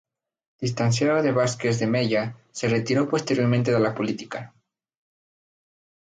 [0.59, 4.51] Distanciado de Vázquez de Mella, se retiró posteriormente de la política.